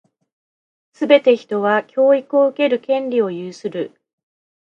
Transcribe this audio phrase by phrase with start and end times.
[0.93, 4.01] すべて人は、教育を受ける権利を有する。